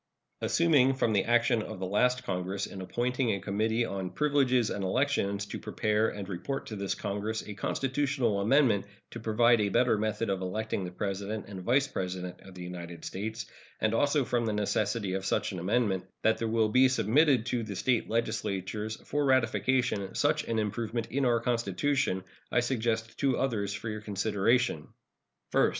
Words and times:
Assuming 0.41 0.95
from 0.95 1.13
the 1.13 1.25
action 1.25 1.61
of 1.61 1.77
the 1.77 1.85
last 1.85 2.23
Congress 2.23 2.65
in 2.65 2.81
appointing 2.81 3.29
a 3.31 3.39
Committee 3.39 3.85
on 3.85 4.09
Privileges 4.09 4.71
and 4.71 4.83
Elections 4.83 5.45
to 5.45 5.59
prepare 5.59 6.09
and 6.09 6.27
report 6.27 6.65
to 6.65 6.75
this 6.75 6.95
Congress 6.95 7.47
a 7.47 7.53
constitutional 7.53 8.39
amendment 8.41 8.85
to 9.11 9.19
provide 9.19 9.61
a 9.61 9.69
better 9.69 9.99
method 9.99 10.31
of 10.31 10.41
electing 10.41 10.85
the 10.85 10.89
President 10.91 11.45
and 11.47 11.61
Vice 11.61 11.87
President 11.87 12.41
of 12.41 12.55
the 12.55 12.63
United 12.63 13.05
States, 13.05 13.45
and 13.79 13.93
also 13.93 14.25
from 14.25 14.47
the 14.47 14.53
necessity 14.53 15.13
of 15.13 15.23
such 15.23 15.51
an 15.51 15.59
amendment, 15.59 16.03
that 16.23 16.39
there 16.39 16.47
will 16.47 16.69
be 16.69 16.87
submitted 16.89 17.45
to 17.45 17.61
the 17.61 17.75
State 17.75 18.09
legislatures 18.09 18.95
for 19.05 19.23
ratification 19.23 20.15
such 20.15 20.43
an 20.45 20.57
improvement 20.57 21.05
in 21.11 21.25
our 21.25 21.39
Constitution, 21.39 22.23
I 22.51 22.61
suggest 22.61 23.19
two 23.19 23.37
others 23.37 23.71
for 23.71 23.87
your 23.87 24.01
consideration: 24.01 24.87
First. 25.51 25.69